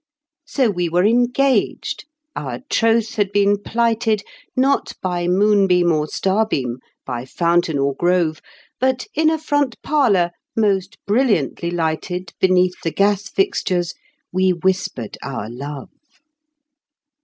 So 0.47 0.71
we 0.71 0.89
were 0.89 1.05
engaged. 1.05 2.05
Our 2.35 2.61
troth 2.71 3.13
had 3.17 3.31
been 3.31 3.61
plighted, 3.61 4.23
Not 4.55 4.93
by 4.99 5.27
moonbeam 5.27 5.91
or 5.91 6.07
starbeam, 6.07 6.79
by 7.05 7.23
fountain 7.25 7.77
or 7.77 7.93
grove, 7.93 8.41
But 8.79 9.05
in 9.13 9.29
a 9.29 9.37
front 9.37 9.79
parlor, 9.83 10.31
most 10.55 10.97
brilliantly 11.05 11.69
lighted, 11.69 12.33
Beneath 12.39 12.81
the 12.83 12.89
gas 12.89 13.29
fixtures, 13.29 13.93
we 14.31 14.49
whispered 14.53 15.19
our 15.21 15.47
love. 15.51 15.91